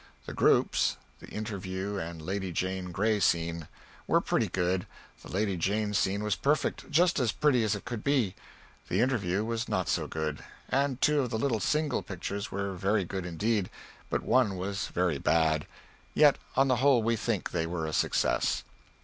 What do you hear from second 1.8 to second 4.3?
and Lady Jane Grey scene) were